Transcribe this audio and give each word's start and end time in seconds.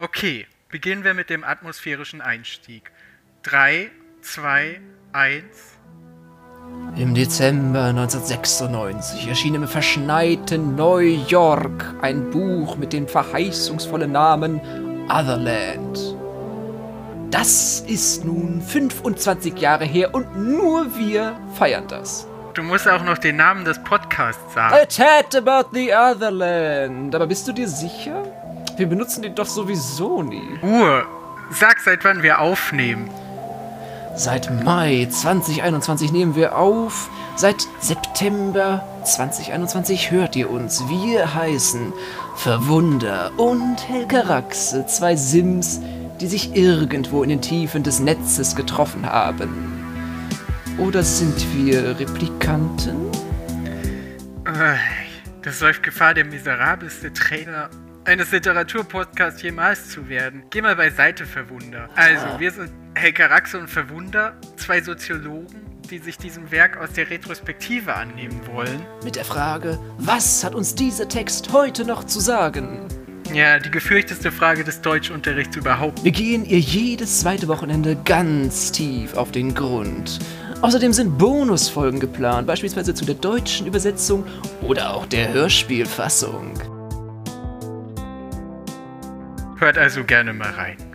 Okay, 0.00 0.46
beginnen 0.68 1.02
wir 1.02 1.12
mit 1.12 1.28
dem 1.28 1.42
atmosphärischen 1.42 2.20
Einstieg. 2.20 2.92
3, 3.42 3.90
2, 4.22 4.80
1. 5.10 5.42
Im 6.94 7.14
Dezember 7.14 7.86
1996 7.86 9.26
erschien 9.26 9.56
im 9.56 9.66
verschneiten 9.66 10.76
New 10.76 10.98
York 10.98 11.96
ein 12.00 12.30
Buch 12.30 12.76
mit 12.76 12.92
dem 12.92 13.08
verheißungsvollen 13.08 14.12
Namen 14.12 14.60
Otherland. 15.08 16.14
Das 17.32 17.80
ist 17.80 18.24
nun 18.24 18.62
25 18.62 19.58
Jahre 19.58 19.84
her 19.84 20.14
und 20.14 20.36
nur 20.36 20.96
wir 20.96 21.36
feiern 21.54 21.88
das. 21.88 22.28
Du 22.54 22.62
musst 22.62 22.86
auch 22.86 23.02
noch 23.02 23.18
den 23.18 23.34
Namen 23.34 23.64
des 23.64 23.82
Podcasts 23.82 24.54
sagen. 24.54 24.74
A 24.74 24.86
chat 24.86 25.34
about 25.34 25.70
the 25.72 25.92
Otherland. 25.92 27.12
Aber 27.16 27.26
bist 27.26 27.48
du 27.48 27.52
dir 27.52 27.66
sicher? 27.66 28.22
Wir 28.78 28.86
benutzen 28.86 29.22
den 29.22 29.34
doch 29.34 29.46
sowieso 29.46 30.22
nie. 30.22 30.56
Ruhe. 30.62 31.04
Sag, 31.50 31.80
seit 31.80 32.04
wann 32.04 32.22
wir 32.22 32.40
aufnehmen. 32.40 33.10
Seit 34.14 34.64
Mai 34.64 35.08
2021 35.10 36.12
nehmen 36.12 36.36
wir 36.36 36.56
auf. 36.56 37.10
Seit 37.34 37.66
September 37.80 38.84
2021 39.04 40.12
hört 40.12 40.36
ihr 40.36 40.48
uns. 40.50 40.88
Wir 40.88 41.34
heißen 41.34 41.92
Verwunder 42.36 43.32
und 43.36 43.88
Helga 43.88 44.20
Raxe, 44.20 44.86
zwei 44.86 45.16
Sims, 45.16 45.80
die 46.20 46.26
sich 46.28 46.54
irgendwo 46.54 47.22
in 47.24 47.30
den 47.30 47.42
Tiefen 47.42 47.82
des 47.82 47.98
Netzes 47.98 48.54
getroffen 48.54 49.06
haben. 49.06 49.84
Oder 50.78 51.02
sind 51.02 51.44
wir 51.56 51.98
Replikanten? 51.98 53.10
Äh, 54.44 54.76
Das 55.42 55.60
läuft 55.60 55.82
Gefahr, 55.82 56.14
der 56.14 56.24
miserabelste 56.24 57.12
Trainer 57.12 57.70
eines 58.04 58.30
Literaturpodcasts 58.32 59.42
jemals 59.42 59.90
zu 59.90 60.08
werden. 60.08 60.44
Geh 60.50 60.62
mal 60.62 60.76
beiseite, 60.76 61.26
Verwunder. 61.26 61.88
Also, 61.94 62.26
wir 62.38 62.50
sind 62.50 62.70
Helga 62.94 63.26
Raxe 63.26 63.58
und 63.58 63.68
Verwunder, 63.68 64.36
zwei 64.56 64.80
Soziologen, 64.80 65.66
die 65.90 65.98
sich 65.98 66.18
diesem 66.18 66.50
Werk 66.50 66.76
aus 66.76 66.92
der 66.92 67.08
Retrospektive 67.10 67.94
annehmen 67.94 68.40
wollen. 68.52 68.84
Mit 69.04 69.16
der 69.16 69.24
Frage, 69.24 69.78
was 69.98 70.44
hat 70.44 70.54
uns 70.54 70.74
dieser 70.74 71.08
Text 71.08 71.52
heute 71.52 71.84
noch 71.84 72.04
zu 72.04 72.20
sagen? 72.20 72.88
Ja, 73.32 73.58
die 73.58 73.70
gefürchteste 73.70 74.32
Frage 74.32 74.64
des 74.64 74.80
Deutschunterrichts 74.80 75.54
überhaupt. 75.56 76.02
Wir 76.02 76.12
gehen 76.12 76.46
ihr 76.46 76.60
jedes 76.60 77.20
zweite 77.20 77.46
Wochenende 77.46 77.96
ganz 78.04 78.72
tief 78.72 79.14
auf 79.14 79.32
den 79.32 79.54
Grund. 79.54 80.18
Außerdem 80.62 80.92
sind 80.92 81.18
Bonusfolgen 81.18 82.00
geplant, 82.00 82.46
beispielsweise 82.46 82.94
zu 82.94 83.04
der 83.04 83.14
deutschen 83.14 83.66
Übersetzung 83.66 84.24
oder 84.62 84.94
auch 84.94 85.06
der 85.06 85.32
Hörspielfassung. 85.32 86.77
Hört 89.58 89.76
also 89.76 90.04
gerne 90.04 90.32
mal 90.32 90.50
rein. 90.50 90.87